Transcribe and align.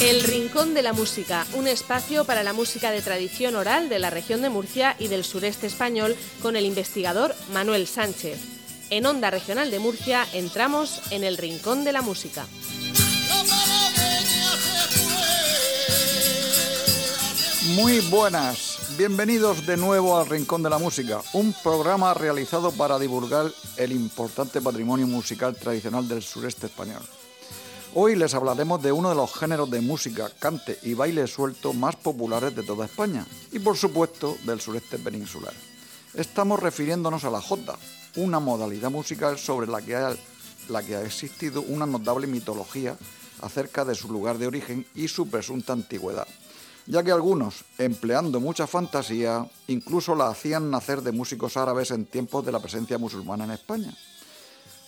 El 0.00 0.22
Rincón 0.24 0.74
de 0.74 0.82
la 0.82 0.92
Música, 0.92 1.46
un 1.54 1.66
espacio 1.66 2.26
para 2.26 2.42
la 2.42 2.52
música 2.52 2.90
de 2.90 3.00
tradición 3.00 3.56
oral 3.56 3.88
de 3.88 3.98
la 3.98 4.10
región 4.10 4.42
de 4.42 4.50
Murcia 4.50 4.94
y 4.98 5.08
del 5.08 5.24
sureste 5.24 5.66
español 5.66 6.14
con 6.42 6.54
el 6.54 6.66
investigador 6.66 7.34
Manuel 7.54 7.86
Sánchez. 7.86 8.38
En 8.90 9.06
Onda 9.06 9.30
Regional 9.30 9.70
de 9.70 9.78
Murcia 9.78 10.26
entramos 10.34 11.00
en 11.10 11.24
el 11.24 11.38
Rincón 11.38 11.82
de 11.84 11.92
la 11.92 12.02
Música. 12.02 12.44
Muy 17.74 18.00
buenas, 18.10 18.78
bienvenidos 18.98 19.66
de 19.66 19.78
nuevo 19.78 20.18
al 20.18 20.26
Rincón 20.26 20.62
de 20.62 20.68
la 20.68 20.78
Música, 20.78 21.22
un 21.32 21.54
programa 21.62 22.12
realizado 22.12 22.70
para 22.70 22.98
divulgar 22.98 23.50
el 23.78 23.92
importante 23.92 24.60
patrimonio 24.60 25.06
musical 25.06 25.56
tradicional 25.56 26.06
del 26.06 26.22
sureste 26.22 26.66
español. 26.66 27.02
Hoy 27.98 28.14
les 28.14 28.34
hablaremos 28.34 28.82
de 28.82 28.92
uno 28.92 29.08
de 29.08 29.14
los 29.14 29.32
géneros 29.32 29.70
de 29.70 29.80
música, 29.80 30.30
cante 30.38 30.78
y 30.82 30.92
baile 30.92 31.26
suelto 31.26 31.72
más 31.72 31.96
populares 31.96 32.54
de 32.54 32.62
toda 32.62 32.84
España 32.84 33.24
y 33.50 33.58
por 33.58 33.78
supuesto 33.78 34.36
del 34.44 34.60
sureste 34.60 34.98
peninsular. 34.98 35.54
Estamos 36.12 36.60
refiriéndonos 36.60 37.24
a 37.24 37.30
la 37.30 37.40
jota, 37.40 37.74
una 38.16 38.38
modalidad 38.38 38.90
musical 38.90 39.38
sobre 39.38 39.66
la 39.66 39.80
que, 39.80 39.96
ha, 39.96 40.14
la 40.68 40.82
que 40.82 40.94
ha 40.94 41.04
existido 41.04 41.62
una 41.62 41.86
notable 41.86 42.26
mitología 42.26 42.98
acerca 43.40 43.82
de 43.86 43.94
su 43.94 44.12
lugar 44.12 44.36
de 44.36 44.48
origen 44.48 44.86
y 44.94 45.08
su 45.08 45.30
presunta 45.30 45.72
antigüedad, 45.72 46.28
ya 46.84 47.02
que 47.02 47.12
algunos, 47.12 47.64
empleando 47.78 48.40
mucha 48.40 48.66
fantasía, 48.66 49.48
incluso 49.68 50.14
la 50.14 50.28
hacían 50.28 50.70
nacer 50.70 51.00
de 51.00 51.12
músicos 51.12 51.56
árabes 51.56 51.90
en 51.92 52.04
tiempos 52.04 52.44
de 52.44 52.52
la 52.52 52.60
presencia 52.60 52.98
musulmana 52.98 53.44
en 53.44 53.52
España. 53.52 53.96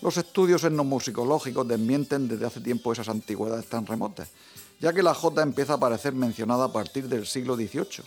Los 0.01 0.17
estudios 0.17 0.63
etnomusicológicos 0.63 1.67
desmienten 1.67 2.29
desde 2.29 2.47
hace 2.47 2.61
tiempo 2.61 2.93
esas 2.93 3.09
antigüedades 3.09 3.67
tan 3.67 3.85
remotas, 3.87 4.29
ya 4.81 4.93
que 4.93 5.03
la 5.03 5.15
jota 5.15 5.43
empieza 5.43 5.73
a 5.73 5.77
aparecer 5.77 6.13
mencionada 6.13 6.67
a 6.67 6.73
partir 6.73 7.09
del 7.09 7.27
siglo 7.27 7.57
XVIII, 7.57 8.05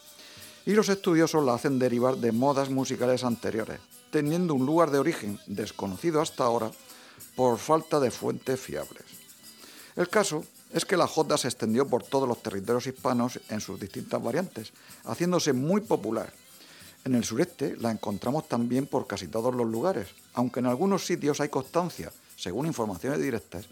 y 0.65 0.71
los 0.71 0.89
estudiosos 0.89 1.43
la 1.43 1.55
hacen 1.55 1.79
derivar 1.79 2.17
de 2.17 2.31
modas 2.31 2.69
musicales 2.69 3.23
anteriores, 3.23 3.79
teniendo 4.09 4.53
un 4.53 4.65
lugar 4.65 4.91
de 4.91 4.99
origen 4.99 5.39
desconocido 5.47 6.21
hasta 6.21 6.45
ahora 6.45 6.71
por 7.35 7.57
falta 7.57 7.99
de 7.99 8.11
fuentes 8.11 8.59
fiables. 8.59 9.03
El 9.95 10.07
caso 10.07 10.45
es 10.71 10.85
que 10.85 10.95
la 10.95 11.07
jota 11.07 11.37
se 11.37 11.49
extendió 11.49 11.87
por 11.87 12.03
todos 12.03 12.27
los 12.27 12.41
territorios 12.41 12.87
hispanos 12.87 13.39
en 13.49 13.59
sus 13.59 13.79
distintas 13.79 14.23
variantes, 14.23 14.71
haciéndose 15.03 15.51
muy 15.51 15.81
popular 15.81 16.31
en 17.03 17.15
el 17.15 17.23
sureste 17.23 17.75
la 17.77 17.91
encontramos 17.91 18.47
también 18.47 18.85
por 18.85 19.07
casi 19.07 19.27
todos 19.27 19.55
los 19.55 19.67
lugares, 19.67 20.07
aunque 20.33 20.59
en 20.59 20.65
algunos 20.65 21.05
sitios 21.05 21.41
hay 21.41 21.49
constancia, 21.49 22.11
según 22.35 22.65
informaciones 22.65 23.21
directas, 23.21 23.65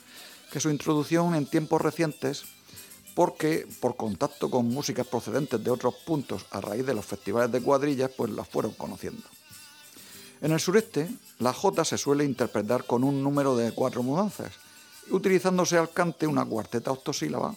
que 0.52 0.60
su 0.60 0.70
introducción 0.70 1.36
en 1.36 1.46
tiempos 1.46 1.82
recientes, 1.82 2.44
porque 3.16 3.68
por 3.80 3.96
contacto 3.96 4.50
con 4.50 4.68
músicas 4.68 5.08
procedentes 5.08 5.64
de 5.64 5.72
otros 5.72 5.96
puntos 6.06 6.46
a 6.52 6.62
raíz 6.62 6.86
de 6.86 6.94
los 6.94 7.06
festivales 7.06 7.52
de 7.52 7.62
cuadrillas, 7.62 8.12
pues 8.16 8.32
las 8.32 8.48
fueron 8.48 8.74
conociendo. 8.74 9.24
En 10.42 10.52
el 10.52 10.60
sureste, 10.60 11.10
la 11.40 11.54
jota 11.54 11.84
se 11.84 11.98
suele 11.98 12.24
interpretar 12.24 12.86
con 12.86 13.04
un 13.04 13.22
número 13.22 13.58
de 13.58 13.72
cuatro 13.74 14.04
mudanzas, 14.04 14.54
utilizándose 15.10 15.78
al 15.78 15.90
cante 15.90 16.28
una 16.28 16.46
cuarteta 16.46 16.92
octosílaba 16.92 17.56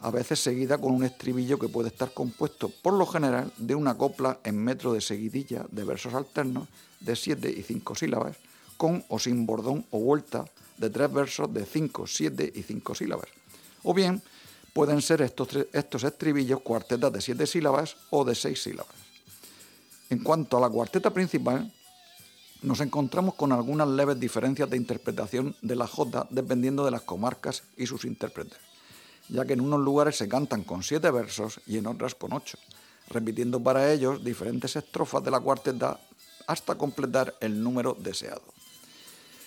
a 0.00 0.10
veces 0.10 0.38
seguida 0.38 0.78
con 0.78 0.92
un 0.92 1.04
estribillo 1.04 1.58
que 1.58 1.68
puede 1.68 1.88
estar 1.88 2.12
compuesto 2.12 2.68
por 2.68 2.94
lo 2.94 3.06
general 3.06 3.52
de 3.56 3.74
una 3.74 3.96
copla 3.96 4.38
en 4.44 4.62
metro 4.62 4.92
de 4.92 5.00
seguidilla 5.00 5.66
de 5.70 5.84
versos 5.84 6.14
alternos 6.14 6.68
de 7.00 7.16
7 7.16 7.50
y 7.50 7.62
5 7.62 7.94
sílabas, 7.94 8.36
con 8.76 9.04
o 9.08 9.18
sin 9.18 9.44
bordón 9.44 9.84
o 9.90 9.98
vuelta 9.98 10.44
de 10.76 10.90
tres 10.90 11.12
versos 11.12 11.52
de 11.52 11.66
5, 11.66 12.06
7 12.06 12.52
y 12.54 12.62
5 12.62 12.94
sílabas. 12.94 13.28
O 13.82 13.92
bien 13.92 14.22
pueden 14.72 15.02
ser 15.02 15.22
estos, 15.22 15.48
estos 15.72 16.04
estribillos 16.04 16.60
cuartetas 16.60 17.12
de 17.12 17.20
7 17.20 17.46
sílabas 17.46 17.96
o 18.10 18.24
de 18.24 18.36
6 18.36 18.62
sílabas. 18.62 18.94
En 20.10 20.20
cuanto 20.20 20.56
a 20.56 20.60
la 20.60 20.70
cuarteta 20.70 21.10
principal, 21.10 21.72
nos 22.62 22.80
encontramos 22.80 23.34
con 23.34 23.52
algunas 23.52 23.88
leves 23.88 24.18
diferencias 24.18 24.70
de 24.70 24.76
interpretación 24.76 25.56
de 25.60 25.76
la 25.76 25.86
jota 25.88 26.26
dependiendo 26.30 26.84
de 26.84 26.92
las 26.92 27.02
comarcas 27.02 27.64
y 27.76 27.86
sus 27.86 28.04
intérpretes 28.04 28.67
ya 29.28 29.44
que 29.44 29.52
en 29.52 29.60
unos 29.60 29.80
lugares 29.80 30.16
se 30.16 30.28
cantan 30.28 30.64
con 30.64 30.82
siete 30.82 31.10
versos 31.10 31.60
y 31.66 31.78
en 31.78 31.86
otras 31.86 32.14
con 32.14 32.32
ocho, 32.32 32.58
repitiendo 33.08 33.62
para 33.62 33.92
ellos 33.92 34.24
diferentes 34.24 34.76
estrofas 34.76 35.22
de 35.22 35.30
la 35.30 35.40
cuarteta 35.40 36.00
hasta 36.46 36.76
completar 36.76 37.34
el 37.40 37.62
número 37.62 37.96
deseado. 37.98 38.42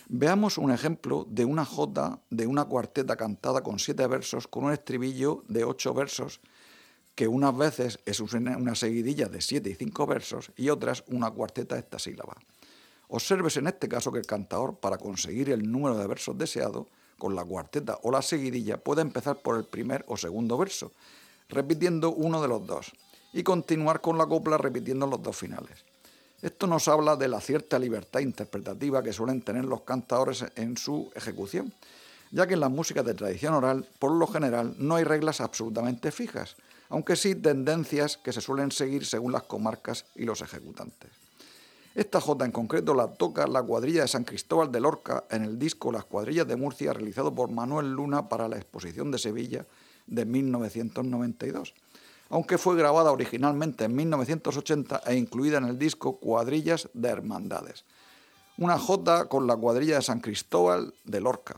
Veamos 0.08 0.58
un 0.58 0.72
ejemplo 0.72 1.26
de 1.30 1.46
una 1.46 1.66
jota 1.66 2.20
de 2.30 2.46
una 2.46 2.66
cuarteta 2.66 3.16
cantada 3.16 3.62
con 3.62 3.80
siete 3.80 4.06
versos 4.08 4.48
con 4.48 4.66
un 4.66 4.74
estribillo 4.74 5.44
de 5.48 5.64
ocho 5.64 5.94
versos, 5.94 6.42
que 7.16 7.28
unas 7.28 7.58
veces 7.58 8.00
es 8.06 8.20
una 8.20 8.76
seguidilla 8.76 9.28
de 9.30 9.42
siete 9.42 9.70
y 9.70 9.76
cinco 9.76 10.06
versos 10.06 10.52
y 10.58 10.70
otras 10.70 11.04
una 11.08 11.32
cuarteta 11.32 11.82
sílaba. 11.98 12.36
Observes 13.08 13.58
en 13.58 13.68
este 13.68 13.90
caso 13.90 14.12
que 14.12 14.20
el 14.20 14.26
cantador, 14.26 14.80
para 14.80 14.98
conseguir 14.98 15.50
el 15.50 15.70
número 15.70 15.98
de 15.98 16.08
versos 16.08 16.38
deseado, 16.38 16.88
con 17.22 17.36
la 17.36 17.46
cuarteta 17.46 18.00
o 18.02 18.10
la 18.10 18.24
seguidilla 18.24 18.78
puede 18.78 19.04
empezar 19.04 19.44
por 19.44 19.56
el 19.56 19.66
primer 19.66 20.04
o 20.08 20.18
segundo 20.18 20.58
verso, 20.58 20.92
repitiendo 21.50 22.10
uno 22.10 22.42
de 22.42 22.48
los 22.48 22.66
dos, 22.66 22.94
y 23.32 23.44
continuar 23.44 24.02
con 24.02 24.18
la 24.18 24.26
copla 24.26 24.58
repitiendo 24.58 25.06
los 25.06 25.22
dos 25.22 25.38
finales. 25.38 25.86
Esto 26.42 26.66
nos 26.66 26.88
habla 26.88 27.16
de 27.16 27.28
la 27.28 27.40
cierta 27.40 27.78
libertad 27.78 28.22
interpretativa 28.22 29.04
que 29.04 29.14
suelen 29.14 29.44
tener 29.44 29.66
los 29.66 29.82
cantadores 29.82 30.44
en 30.56 30.78
su 30.78 31.12
ejecución, 31.14 31.72
ya 32.32 32.48
que 32.48 32.56
en 32.56 32.62
las 32.62 32.72
músicas 32.72 33.06
de 33.06 33.14
tradición 33.14 33.54
oral, 33.54 33.88
por 34.00 34.14
lo 34.14 34.26
general, 34.26 34.74
no 34.80 34.96
hay 34.96 35.04
reglas 35.04 35.42
absolutamente 35.42 36.12
fijas, 36.12 36.56
aunque 36.90 37.16
sí 37.16 37.36
tendencias 37.36 38.18
que 38.18 38.34
se 38.34 38.42
suelen 38.42 38.72
seguir 38.72 39.06
según 39.06 39.32
las 39.32 39.44
comarcas 39.44 40.06
y 40.16 40.26
los 40.26 40.42
ejecutantes. 40.42 41.21
Esta 41.94 42.22
jota 42.22 42.46
en 42.46 42.52
concreto 42.52 42.94
la 42.94 43.08
toca 43.08 43.46
la 43.48 43.62
cuadrilla 43.62 44.04
de 44.04 44.08
San 44.08 44.24
Cristóbal 44.24 44.72
de 44.72 44.80
Lorca 44.80 45.26
en 45.30 45.44
el 45.44 45.60
disco 45.60 45.92
Las 45.92 46.06
cuadrillas 46.06 46.48
de 46.48 46.56
Murcia 46.56 46.94
realizado 46.94 47.36
por 47.36 47.52
Manuel 47.52 47.92
Luna 47.92 48.30
para 48.30 48.48
la 48.48 48.56
exposición 48.56 49.12
de 49.12 49.20
Sevilla 49.20 49.66
de 50.08 50.24
1992, 50.24 51.74
aunque 52.30 52.58
fue 52.58 52.78
grabada 52.78 53.12
originalmente 53.12 53.84
en 53.84 53.96
1980 53.96 55.02
e 55.06 55.16
incluida 55.16 55.58
en 55.58 55.66
el 55.66 55.78
disco 55.78 56.18
Cuadrillas 56.18 56.88
de 56.94 57.10
Hermandades. 57.10 57.84
Una 58.58 58.80
jota 58.80 59.26
con 59.26 59.46
la 59.46 59.58
cuadrilla 59.58 59.96
de 59.96 60.02
San 60.02 60.22
Cristóbal 60.22 60.94
de 61.04 61.20
Lorca. 61.20 61.56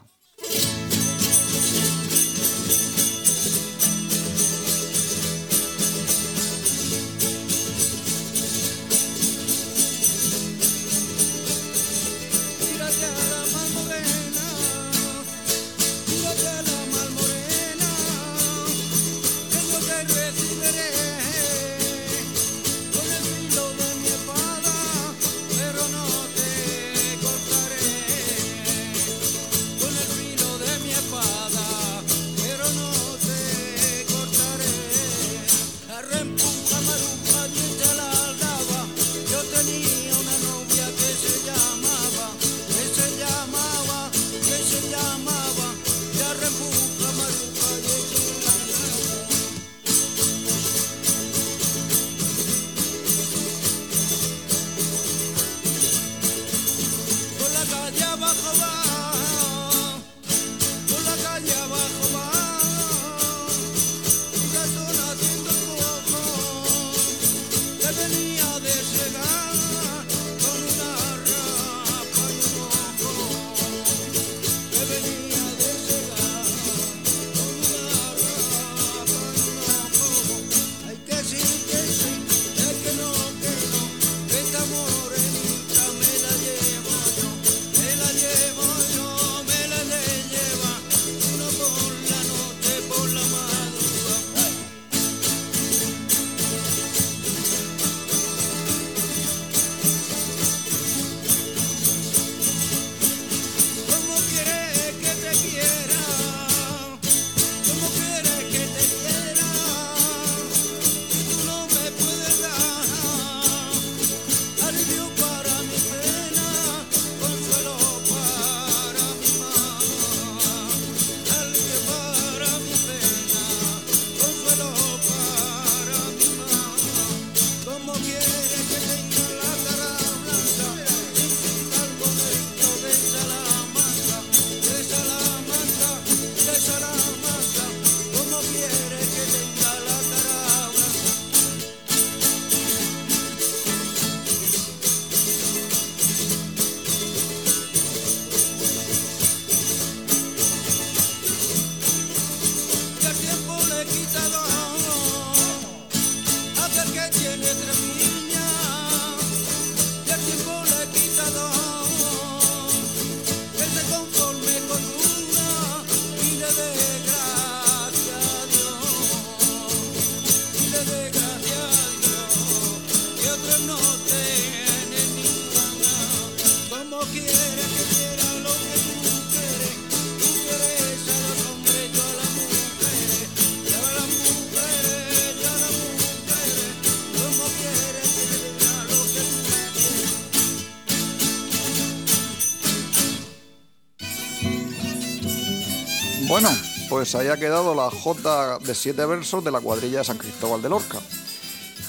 Bueno, 196.28 196.50
pues 196.88 197.16
ahí 197.16 197.28
ha 197.28 197.38
quedado 197.38 197.76
la 197.76 197.90
J 197.90 198.60
de 198.60 198.74
siete 198.74 199.06
versos 199.06 199.44
de 199.44 199.52
la 199.52 199.60
cuadrilla 199.60 200.00
de 200.00 200.06
San 200.06 200.18
Cristóbal 200.18 200.62
de 200.62 200.70
Lorca. 200.70 201.00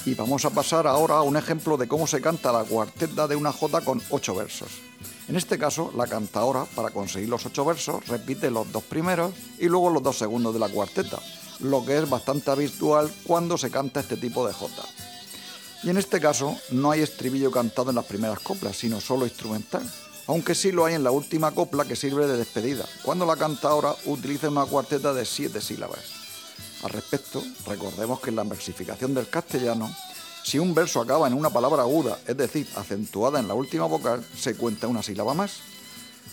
Y 0.05 0.13
vamos 0.13 0.43
a 0.43 0.49
pasar 0.49 0.87
ahora 0.87 1.15
a 1.15 1.21
un 1.21 1.37
ejemplo 1.37 1.77
de 1.77 1.87
cómo 1.87 2.05
se 2.05 2.19
canta 2.19 2.51
la 2.51 2.65
cuarteta 2.65 3.27
de 3.27 3.37
una 3.37 3.53
J 3.53 3.81
con 3.81 4.01
ocho 4.09 4.35
versos. 4.35 4.67
En 5.29 5.37
este 5.37 5.57
caso, 5.57 5.91
la 5.95 6.05
cantadora, 6.05 6.65
para 6.75 6.89
conseguir 6.89 7.29
los 7.29 7.45
ocho 7.45 7.63
versos, 7.63 8.05
repite 8.07 8.51
los 8.51 8.69
dos 8.71 8.83
primeros 8.83 9.33
y 9.57 9.67
luego 9.67 9.89
los 9.89 10.03
dos 10.03 10.17
segundos 10.17 10.53
de 10.53 10.59
la 10.59 10.69
cuarteta, 10.69 11.17
lo 11.61 11.85
que 11.85 11.97
es 11.97 12.09
bastante 12.09 12.51
habitual 12.51 13.09
cuando 13.23 13.57
se 13.57 13.71
canta 13.71 14.01
este 14.01 14.17
tipo 14.17 14.45
de 14.45 14.53
J. 14.53 14.69
Y 15.83 15.89
en 15.91 15.97
este 15.97 16.19
caso, 16.19 16.57
no 16.71 16.91
hay 16.91 17.01
estribillo 17.01 17.51
cantado 17.51 17.89
en 17.89 17.95
las 17.95 18.05
primeras 18.05 18.39
coplas, 18.39 18.75
sino 18.75 18.99
solo 18.99 19.25
instrumental, 19.25 19.89
aunque 20.27 20.55
sí 20.55 20.71
lo 20.71 20.85
hay 20.85 20.95
en 20.95 21.03
la 21.03 21.11
última 21.11 21.51
copla 21.51 21.85
que 21.85 21.95
sirve 21.95 22.27
de 22.27 22.37
despedida, 22.37 22.85
cuando 23.03 23.25
la 23.25 23.35
cantadora 23.35 23.95
utiliza 24.05 24.49
una 24.49 24.65
cuarteta 24.65 25.13
de 25.13 25.25
siete 25.25 25.61
sílabas. 25.61 25.99
Al 26.83 26.89
respecto, 26.91 27.43
recordemos 27.65 28.19
que 28.19 28.29
en 28.29 28.35
la 28.35 28.43
versificación 28.43 29.13
del 29.13 29.29
castellano 29.29 29.89
si 30.45 30.59
un 30.59 30.75
verso 30.75 31.01
acaba 31.01 31.25
en 31.25 31.33
una 31.33 31.49
palabra 31.49 31.81
aguda, 31.81 32.19
es 32.27 32.37
decir, 32.37 32.67
acentuada 32.75 33.39
en 33.39 33.47
la 33.47 33.55
última 33.55 33.85
vocal, 33.87 34.23
se 34.37 34.53
cuenta 34.53 34.87
una 34.87 35.01
sílaba 35.01 35.33
más. 35.33 35.61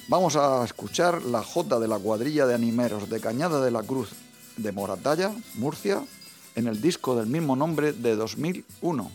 Vamos 0.07 0.37
a 0.37 0.63
escuchar 0.67 1.23
la 1.23 1.43
J 1.43 1.81
de 1.81 1.89
la 1.89 1.99
cuadrilla 1.99 2.45
de 2.45 2.55
animeros 2.55 3.09
de 3.09 3.21
Cañada 3.21 3.65
de 3.65 3.71
la 3.71 3.83
Cruz 3.83 4.11
de 4.59 4.71
Moratalla, 4.71 5.33
Murcia, 5.55 6.05
en 6.55 6.67
el 6.67 6.83
disco 6.83 7.17
del 7.17 7.27
mismo 7.27 7.57
nombre 7.57 7.95
de 7.95 8.15
2001. 8.15 9.11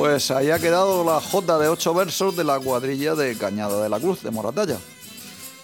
Pues 0.00 0.30
ahí 0.30 0.50
ha 0.50 0.58
quedado 0.58 1.04
la 1.04 1.20
J 1.20 1.58
de 1.58 1.68
ocho 1.68 1.92
versos 1.92 2.34
de 2.34 2.42
la 2.42 2.58
cuadrilla 2.58 3.14
de 3.14 3.36
Cañada 3.36 3.82
de 3.82 3.90
la 3.90 4.00
Cruz 4.00 4.22
de 4.22 4.30
Moratalla. 4.30 4.78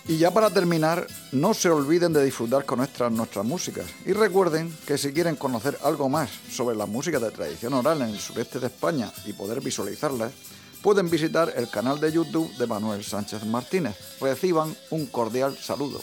Y 0.06 0.18
ya 0.18 0.30
para 0.30 0.50
terminar, 0.50 1.06
no 1.32 1.54
se 1.54 1.70
olviden 1.70 2.12
de 2.12 2.22
disfrutar 2.22 2.66
con 2.66 2.80
nuestras, 2.80 3.10
nuestras 3.10 3.46
músicas. 3.46 3.86
Y 4.04 4.12
recuerden 4.12 4.76
que 4.86 4.98
si 4.98 5.14
quieren 5.14 5.36
conocer 5.36 5.78
algo 5.82 6.10
más 6.10 6.28
sobre 6.52 6.76
la 6.76 6.84
música 6.84 7.18
de 7.18 7.30
tradición 7.30 7.72
oral 7.72 8.02
en 8.02 8.10
el 8.10 8.20
sureste 8.20 8.60
de 8.60 8.66
España 8.66 9.10
y 9.24 9.32
poder 9.32 9.62
visualizarlas, 9.62 10.32
pueden 10.82 11.08
visitar 11.08 11.54
el 11.56 11.70
canal 11.70 11.98
de 11.98 12.12
YouTube 12.12 12.54
de 12.58 12.66
Manuel 12.66 13.02
Sánchez 13.04 13.42
Martínez. 13.46 13.96
Reciban 14.20 14.76
un 14.90 15.06
cordial 15.06 15.56
saludo. 15.56 16.02